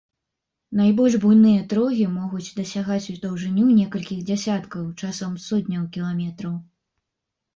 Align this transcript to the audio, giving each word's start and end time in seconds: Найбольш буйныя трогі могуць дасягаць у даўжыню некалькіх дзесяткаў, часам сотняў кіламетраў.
Найбольш 0.77 1.15
буйныя 1.23 1.59
трогі 1.73 2.05
могуць 2.13 2.53
дасягаць 2.61 3.09
у 3.13 3.13
даўжыню 3.25 3.65
некалькіх 3.81 4.23
дзесяткаў, 4.29 4.87
часам 5.05 5.35
сотняў 5.45 5.83
кіламетраў. 5.99 6.57